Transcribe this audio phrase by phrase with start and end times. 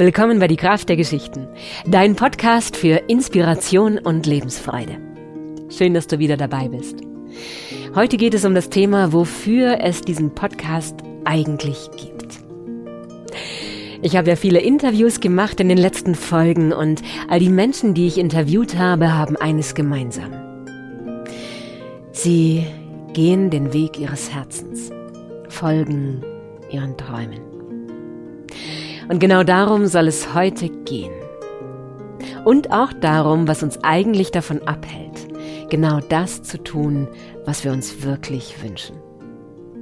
[0.00, 1.46] Willkommen bei Die Kraft der Geschichten,
[1.86, 4.96] dein Podcast für Inspiration und Lebensfreude.
[5.68, 7.02] Schön, dass du wieder dabei bist.
[7.94, 10.94] Heute geht es um das Thema, wofür es diesen Podcast
[11.26, 12.38] eigentlich gibt.
[14.00, 18.06] Ich habe ja viele Interviews gemacht in den letzten Folgen und all die Menschen, die
[18.06, 20.32] ich interviewt habe, haben eines gemeinsam.
[22.12, 22.66] Sie
[23.12, 24.90] gehen den Weg ihres Herzens,
[25.50, 26.24] folgen
[26.70, 27.59] ihren Träumen.
[29.10, 31.12] Und genau darum soll es heute gehen.
[32.44, 35.26] Und auch darum, was uns eigentlich davon abhält,
[35.68, 37.08] genau das zu tun,
[37.44, 38.94] was wir uns wirklich wünschen.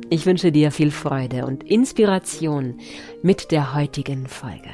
[0.09, 2.79] Ich wünsche dir viel Freude und Inspiration
[3.21, 4.71] mit der heutigen Folge.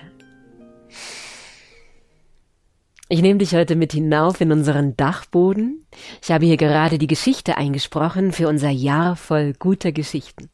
[3.08, 5.84] Ich nehme dich heute mit hinauf in unseren Dachboden.
[6.22, 10.48] Ich habe hier gerade die Geschichte eingesprochen für unser Jahr voll guter Geschichten.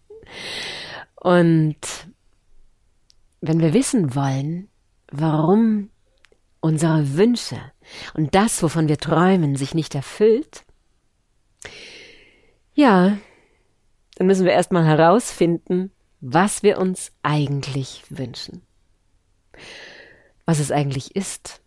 [1.16, 1.76] Und
[3.40, 4.68] wenn wir wissen wollen,
[5.10, 5.90] warum
[6.60, 7.60] unsere Wünsche
[8.14, 10.64] und das, wovon wir träumen, sich nicht erfüllt,
[12.74, 13.18] ja,
[14.16, 18.62] dann müssen wir erstmal herausfinden, was wir uns eigentlich wünschen.
[20.44, 21.62] Was es eigentlich ist,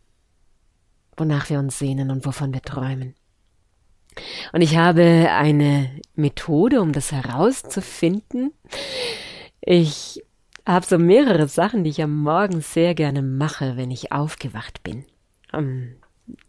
[1.17, 3.15] wonach wir uns sehnen und wovon wir träumen.
[4.51, 8.53] Und ich habe eine Methode, um das herauszufinden.
[9.61, 10.23] Ich
[10.65, 15.05] habe so mehrere Sachen, die ich am Morgen sehr gerne mache, wenn ich aufgewacht bin.
[15.51, 15.95] Um,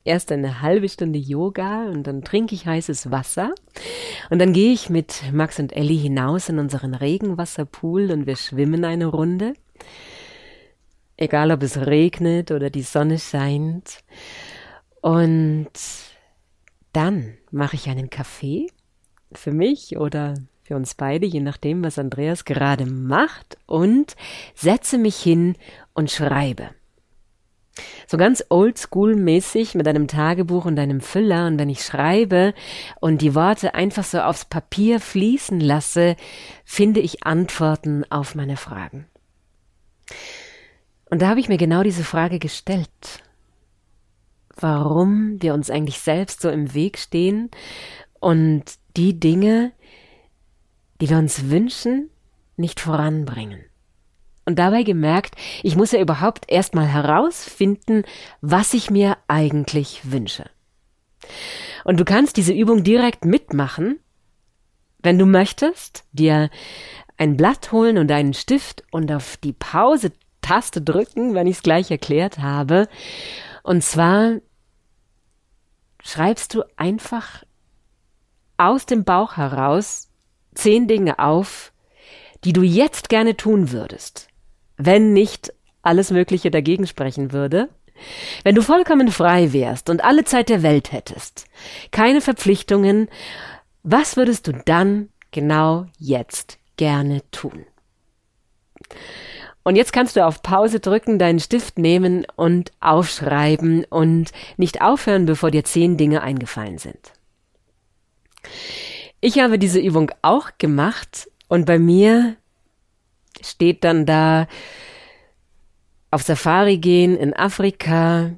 [0.05, 3.55] erst eine halbe Stunde Yoga und dann trinke ich heißes Wasser
[4.31, 8.85] und dann gehe ich mit Max und Ellie hinaus in unseren Regenwasserpool und wir schwimmen
[8.85, 9.55] eine Runde.
[11.17, 13.99] Egal ob es regnet oder die Sonne scheint.
[15.01, 15.71] Und
[16.93, 18.69] dann mache ich einen Kaffee
[19.33, 24.17] für mich oder für uns beide, je nachdem, was Andreas gerade macht, und
[24.55, 25.57] setze mich hin
[25.93, 26.71] und schreibe.
[28.07, 32.55] So ganz oldschool-mäßig mit einem Tagebuch und einem Füller und wenn ich schreibe
[33.01, 36.17] und die Worte einfach so aufs Papier fließen lasse,
[36.65, 39.07] finde ich Antworten auf meine Fragen.
[41.11, 43.23] Und da habe ich mir genau diese Frage gestellt.
[44.57, 47.51] Warum wir uns eigentlich selbst so im Weg stehen
[48.21, 48.65] und
[48.97, 49.73] die Dinge,
[51.05, 52.09] die wir uns wünschen,
[52.57, 53.63] nicht voranbringen.
[54.47, 58.05] Und dabei gemerkt, ich muss ja überhaupt erstmal herausfinden,
[58.41, 60.49] was ich mir eigentlich wünsche.
[61.85, 64.01] Und du kannst diese Übung direkt mitmachen,
[65.01, 66.49] wenn du möchtest, dir
[67.19, 71.91] ein Blatt holen und einen Stift und auf die Pause-Taste drücken, wenn ich es gleich
[71.91, 72.89] erklärt habe.
[73.63, 74.37] Und zwar
[76.03, 77.45] schreibst du einfach
[78.57, 80.09] aus dem Bauch heraus
[80.55, 81.73] zehn Dinge auf,
[82.45, 84.29] die du jetzt gerne tun würdest,
[84.77, 87.69] wenn nicht alles Mögliche dagegen sprechen würde,
[88.43, 91.47] wenn du vollkommen frei wärst und alle Zeit der Welt hättest,
[91.91, 93.09] keine Verpflichtungen,
[93.83, 97.67] was würdest du dann genau jetzt gerne tun?
[99.63, 105.25] Und jetzt kannst du auf Pause drücken, deinen Stift nehmen und aufschreiben und nicht aufhören,
[105.25, 107.13] bevor dir zehn Dinge eingefallen sind.
[109.27, 112.37] Ich habe diese Übung auch gemacht und bei mir
[113.41, 114.47] steht dann da
[116.11, 118.33] auf Safari gehen in Afrika,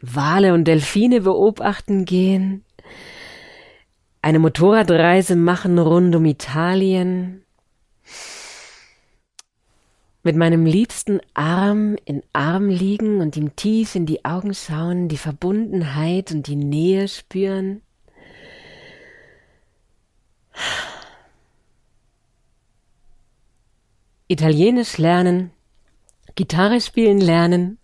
[0.00, 2.64] Wale und Delfine beobachten gehen,
[4.22, 7.44] eine Motorradreise machen rund um Italien,
[10.22, 15.18] mit meinem liebsten Arm in Arm liegen und ihm tief in die Augen schauen, die
[15.18, 17.82] Verbundenheit und die Nähe spüren,
[24.28, 25.52] Italienisch lernen,
[26.34, 27.78] Gitarre spielen lernen,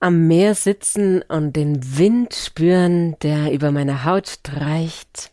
[0.00, 5.32] am Meer sitzen und den Wind spüren, der über meine Haut streicht.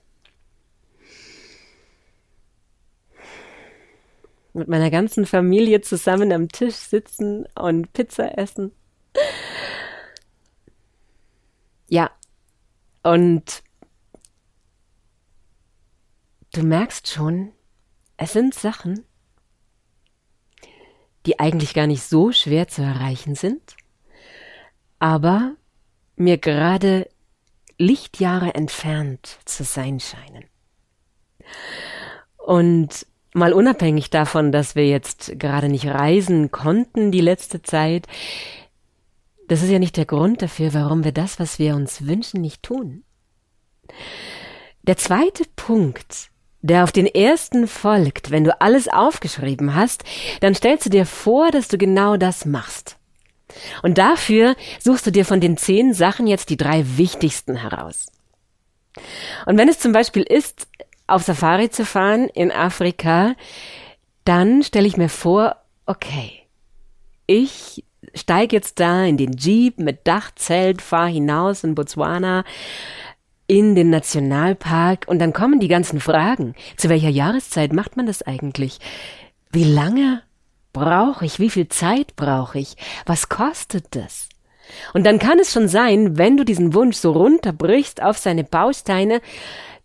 [4.54, 8.72] Mit meiner ganzen Familie zusammen am Tisch sitzen und Pizza essen.
[11.90, 12.12] Ja,
[13.04, 13.62] und
[16.54, 17.54] du merkst schon,
[18.18, 19.06] es sind Sachen,
[21.26, 23.76] die eigentlich gar nicht so schwer zu erreichen sind,
[25.00, 25.56] aber
[26.16, 27.08] mir gerade
[27.78, 30.46] Lichtjahre entfernt zu sein scheinen.
[32.38, 38.08] Und mal unabhängig davon, dass wir jetzt gerade nicht reisen konnten die letzte Zeit,
[39.48, 42.64] das ist ja nicht der Grund dafür, warum wir das, was wir uns wünschen, nicht
[42.64, 43.04] tun.
[44.82, 46.32] Der zweite Punkt,
[46.68, 50.04] der auf den ersten folgt, wenn du alles aufgeschrieben hast,
[50.42, 52.98] dann stellst du dir vor, dass du genau das machst.
[53.82, 58.08] Und dafür suchst du dir von den zehn Sachen jetzt die drei wichtigsten heraus.
[59.46, 60.68] Und wenn es zum Beispiel ist,
[61.08, 63.36] auf Safari zu fahren in Afrika,
[64.26, 65.56] dann stelle ich mir vor,
[65.86, 66.44] okay,
[67.26, 72.44] ich steige jetzt da in den Jeep mit Dachzelt, fahre hinaus in Botswana
[73.48, 76.54] in den Nationalpark und dann kommen die ganzen Fragen.
[76.76, 78.80] Zu welcher Jahreszeit macht man das eigentlich?
[79.52, 80.22] Wie lange
[80.74, 81.40] brauche ich?
[81.40, 82.76] Wie viel Zeit brauche ich?
[83.06, 84.30] Was kostet das?
[84.94, 89.22] Und dann kann es schon sein, wenn du diesen Wunsch so runterbrichst auf seine Bausteine,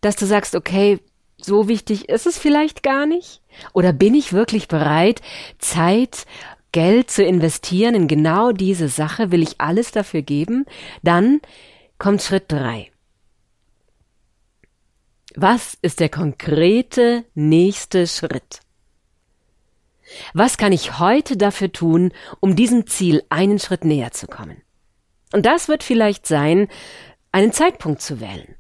[0.01, 0.99] dass du sagst, okay,
[1.41, 3.43] so wichtig ist es vielleicht gar nicht?
[3.73, 5.21] Oder bin ich wirklich bereit,
[5.59, 6.27] Zeit,
[6.73, 9.31] Geld zu investieren in genau diese Sache?
[9.31, 10.65] Will ich alles dafür geben?
[11.03, 11.41] Dann
[11.99, 12.92] kommt Schritt drei.
[15.35, 18.61] Was ist der konkrete nächste Schritt?
[20.35, 24.61] Was kann ich heute dafür tun, um diesem Ziel einen Schritt näher zu kommen?
[25.33, 26.69] Und das wird vielleicht sein,
[27.31, 28.57] einen Zeitpunkt zu wählen.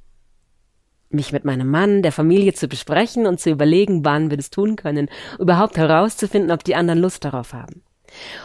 [1.10, 4.76] Mich mit meinem Mann, der Familie zu besprechen und zu überlegen, wann wir das tun
[4.76, 7.82] können, überhaupt herauszufinden, ob die anderen Lust darauf haben.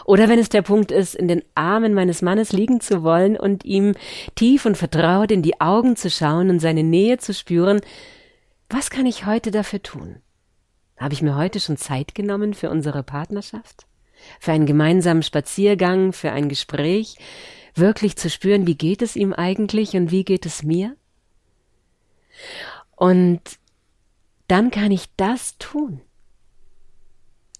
[0.03, 3.63] Oder wenn es der Punkt ist, in den Armen meines Mannes liegen zu wollen und
[3.63, 3.93] ihm
[4.35, 7.79] tief und vertraut in die Augen zu schauen und seine Nähe zu spüren,
[8.69, 10.21] was kann ich heute dafür tun?
[10.97, 13.85] Habe ich mir heute schon Zeit genommen für unsere Partnerschaft?
[14.39, 17.17] Für einen gemeinsamen Spaziergang, für ein Gespräch?
[17.75, 20.95] Wirklich zu spüren, wie geht es ihm eigentlich und wie geht es mir?
[22.95, 23.41] Und
[24.47, 26.01] dann kann ich das tun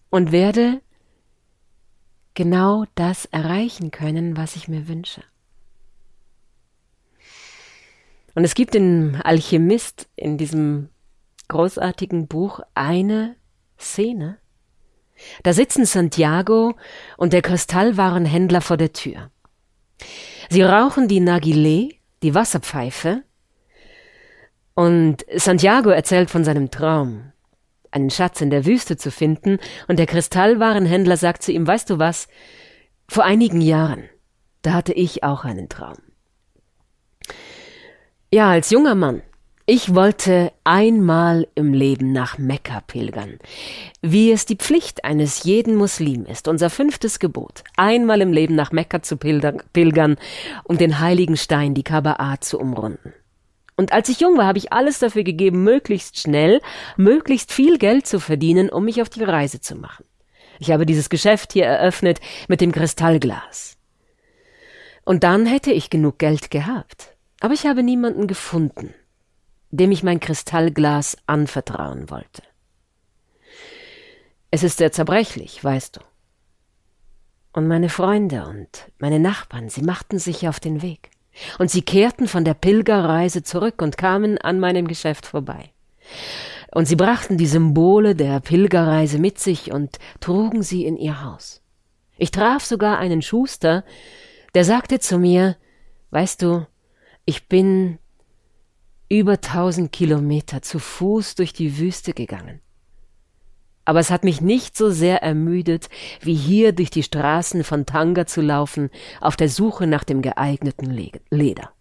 [0.10, 0.82] und werde
[2.34, 5.24] genau das erreichen können, was ich mir wünsche.
[8.34, 10.90] Und es gibt den Alchemist in diesem
[11.48, 13.36] großartigen Buch eine
[13.80, 14.38] Szene.
[15.44, 16.76] Da sitzen Santiago
[17.18, 19.32] und der Kristallwarenhändler vor der Tür.
[20.50, 21.90] Sie rauchen die Nagile,
[22.24, 23.24] die Wasserpfeife,
[24.76, 27.32] und Santiago erzählt von seinem Traum,
[27.90, 29.58] einen Schatz in der Wüste zu finden,
[29.88, 32.28] und der Kristallwarenhändler sagt zu ihm, weißt du was,
[33.10, 34.04] vor einigen Jahren,
[34.62, 35.98] da hatte ich auch einen Traum.
[38.32, 39.24] Ja, als junger Mann
[39.70, 43.38] ich wollte einmal im Leben nach Mekka pilgern,
[44.02, 48.72] wie es die Pflicht eines jeden Muslim ist, unser fünftes Gebot, einmal im Leben nach
[48.72, 50.16] Mekka zu pilgern,
[50.64, 53.14] um den heiligen Stein, die Kaba'a, zu umrunden.
[53.76, 56.62] Und als ich jung war, habe ich alles dafür gegeben, möglichst schnell,
[56.96, 60.06] möglichst viel Geld zu verdienen, um mich auf die Reise zu machen.
[60.60, 63.76] Ich habe dieses Geschäft hier eröffnet mit dem Kristallglas.
[65.04, 67.18] Und dann hätte ich genug Geld gehabt.
[67.42, 68.94] Aber ich habe niemanden gefunden
[69.72, 72.44] dem ich mein Kristallglas anvertrauen wollte.
[74.50, 76.02] Es ist sehr zerbrechlich, weißt du.
[77.54, 81.10] Und meine Freunde und meine Nachbarn, sie machten sich auf den Weg.
[81.60, 85.72] Und sie kehrten von der Pilgerreise zurück und kamen an meinem Geschäft vorbei.
[86.74, 91.62] Und sie brachten die Symbole der Pilgerreise mit sich und trugen sie in ihr Haus.
[92.18, 93.84] Ich traf sogar einen Schuster,
[94.54, 95.56] der sagte zu mir,
[96.12, 96.66] weißt du,
[97.26, 98.00] ich bin
[99.10, 102.62] über tausend Kilometer zu Fuß durch die Wüste gegangen.
[103.86, 105.90] Aber es hat mich nicht so sehr ermüdet,
[106.20, 108.90] wie hier durch die Straßen von Tanga zu laufen,
[109.22, 110.92] auf der Suche nach dem geeigneten
[111.30, 111.72] Leder.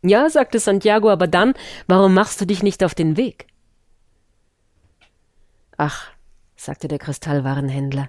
[0.00, 1.54] Ja, sagte Santiago, aber dann,
[1.86, 3.46] warum machst du dich nicht auf den Weg?
[5.76, 6.10] Ach,
[6.56, 8.08] sagte der Kristallwarenhändler,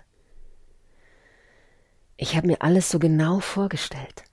[2.18, 4.24] ich habe mir alles so genau vorgestellt.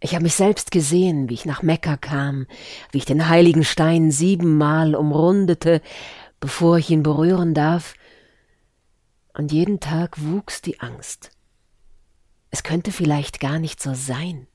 [0.00, 2.46] Ich habe mich selbst gesehen, wie ich nach Mekka kam,
[2.92, 5.82] wie ich den heiligen Stein siebenmal umrundete,
[6.40, 7.94] bevor ich ihn berühren darf,
[9.34, 11.30] und jeden Tag wuchs die Angst.
[12.50, 14.46] Es könnte vielleicht gar nicht so sein,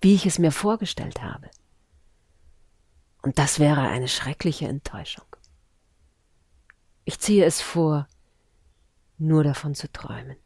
[0.00, 1.50] wie ich es mir vorgestellt habe.
[3.22, 5.26] Und das wäre eine schreckliche Enttäuschung.
[7.04, 8.08] Ich ziehe es vor,
[9.18, 10.36] nur davon zu träumen.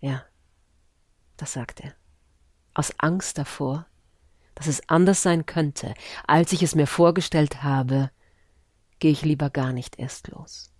[0.00, 0.24] Ja.
[1.36, 1.94] Das sagt er.
[2.74, 3.86] Aus Angst davor,
[4.54, 5.94] dass es anders sein könnte,
[6.26, 8.10] als ich es mir vorgestellt habe,
[8.98, 10.72] gehe ich lieber gar nicht erst los.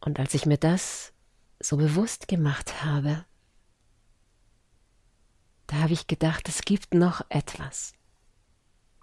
[0.00, 1.12] Und als ich mir das
[1.58, 3.24] so bewusst gemacht habe,
[5.66, 7.92] da habe ich gedacht, es gibt noch etwas,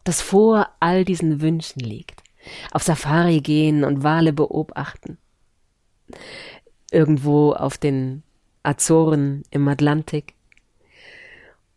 [0.06, 2.24] das vor all diesen Wünschen liegt.
[2.72, 5.18] Auf Safari gehen und Wale beobachten,
[6.94, 8.24] irgendwo auf den
[8.64, 10.36] Azoren im Atlantik.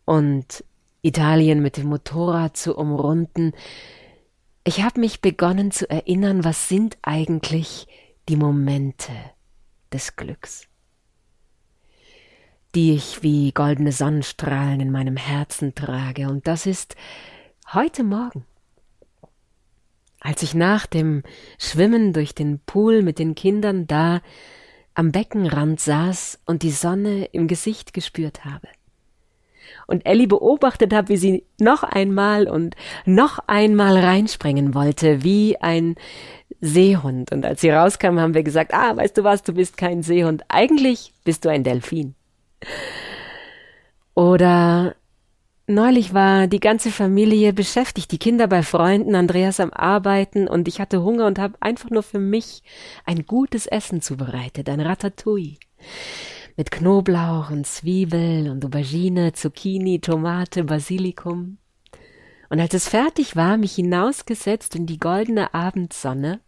[0.05, 0.63] Und
[1.01, 3.53] Italien mit dem Motorrad zu umrunden,
[4.63, 7.87] ich habe mich begonnen zu erinnern, was sind eigentlich
[8.27, 9.13] die Momente
[9.93, 10.67] des Glücks,
[12.75, 16.27] die ich wie goldene Sonnenstrahlen in meinem Herzen trage.
[16.27, 16.97] Und das ist
[17.73, 18.45] heute Morgen,
[20.19, 21.23] als ich nach dem
[21.57, 24.21] Schwimmen durch den Pool mit den Kindern da
[24.97, 28.67] am Beckenrand saß und die Sonne im Gesicht gespürt habe
[29.85, 32.75] und Ellie beobachtet habe, wie sie noch einmal und
[33.05, 35.95] noch einmal reinspringen wollte, wie ein
[36.61, 37.31] Seehund.
[37.31, 40.43] Und als sie rauskam, haben wir gesagt, ah, weißt du was, du bist kein Seehund.
[40.47, 42.15] Eigentlich bist du ein Delfin.
[44.15, 44.95] Oder
[45.67, 50.79] neulich war die ganze Familie beschäftigt, die Kinder bei Freunden, Andreas am Arbeiten und ich
[50.79, 52.63] hatte Hunger und habe einfach nur für mich
[53.05, 55.57] ein gutes Essen zubereitet, ein Ratatouille
[56.57, 61.59] mit Knoblauch und Zwiebel und Aubergine, Zucchini, Tomate, Basilikum.
[62.49, 66.39] Und als es fertig war, mich hinausgesetzt in die goldene Abendsonne,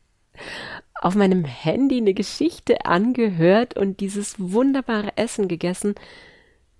[0.95, 5.95] auf meinem Handy eine Geschichte angehört und dieses wunderbare Essen gegessen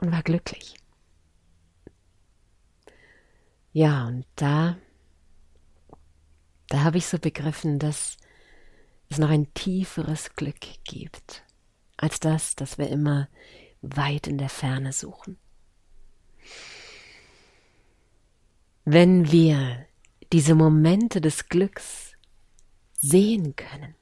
[0.01, 0.79] und war glücklich.
[3.72, 4.78] Ja, und da,
[6.68, 8.18] da habe ich so begriffen, dass
[9.10, 11.44] es noch ein tieferes Glück gibt
[11.98, 13.28] als das, das wir immer
[13.82, 15.38] weit in der Ferne suchen.
[18.86, 19.86] Wenn wir
[20.32, 22.14] diese Momente des Glücks
[22.94, 23.96] sehen können,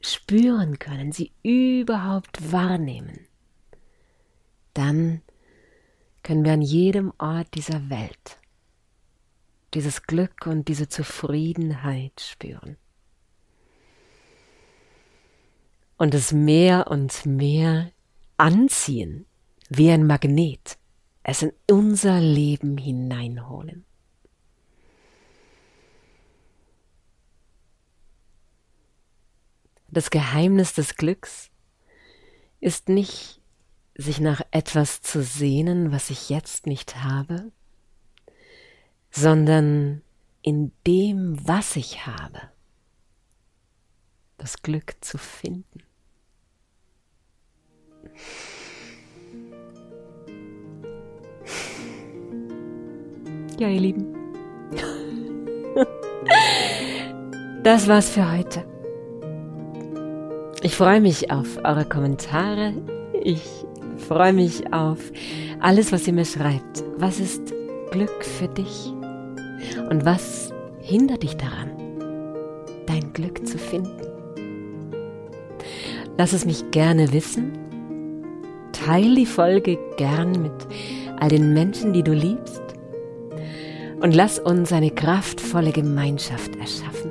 [0.00, 3.26] spüren können, sie überhaupt wahrnehmen,
[4.74, 5.22] dann
[6.26, 8.40] können wir an jedem Ort dieser Welt
[9.74, 12.76] dieses Glück und diese Zufriedenheit spüren
[15.98, 17.92] und es mehr und mehr
[18.38, 19.24] anziehen,
[19.68, 20.78] wie ein Magnet,
[21.22, 23.84] es in unser Leben hineinholen.
[29.88, 31.50] Das Geheimnis des Glücks
[32.58, 33.35] ist nicht,
[33.96, 37.50] sich nach etwas zu sehnen, was ich jetzt nicht habe,
[39.10, 40.02] sondern
[40.42, 42.40] in dem, was ich habe,
[44.38, 45.82] das Glück zu finden.
[53.58, 54.14] Ja, ihr Lieben.
[57.62, 58.64] Das war's für heute.
[60.62, 62.74] Ich freue mich auf eure Kommentare.
[63.24, 63.65] Ich
[64.06, 64.98] freue mich auf
[65.60, 66.84] alles, was ihr mir schreibt.
[66.96, 67.52] Was ist
[67.90, 68.92] Glück für dich?
[69.90, 71.70] Und was hindert dich daran,
[72.86, 73.90] dein Glück zu finden?
[76.16, 77.58] Lass es mich gerne wissen.
[78.72, 80.66] Teil die Folge gern mit
[81.18, 82.62] all den Menschen, die du liebst.
[84.00, 87.10] Und lass uns eine kraftvolle Gemeinschaft erschaffen.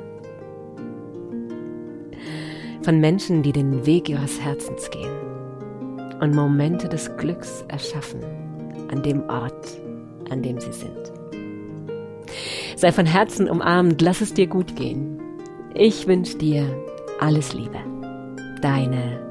[2.82, 5.25] Von Menschen, die den Weg ihres Herzens gehen
[6.20, 8.20] und Momente des Glücks erschaffen
[8.90, 9.80] an dem Ort,
[10.30, 11.12] an dem sie sind.
[12.76, 15.20] Sei von Herzen umarmt, lass es dir gut gehen.
[15.74, 16.66] Ich wünsche dir
[17.20, 17.78] alles Liebe
[18.60, 19.25] deine